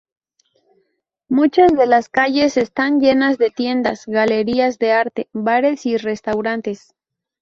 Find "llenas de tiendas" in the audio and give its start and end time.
3.01-4.07